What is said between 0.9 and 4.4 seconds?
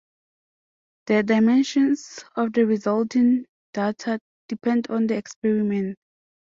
The dimensions of the resulting data